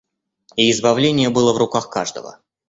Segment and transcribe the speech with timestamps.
[0.55, 2.39] И избавление было в руках каждого.